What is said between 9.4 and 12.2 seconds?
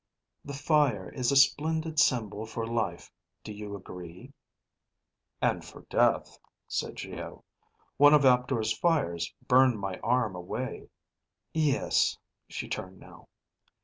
burned my arm away." "Yes,"